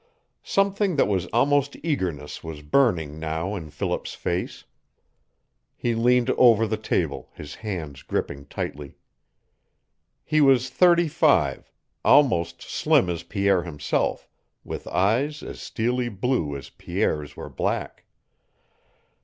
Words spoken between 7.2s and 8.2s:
his hands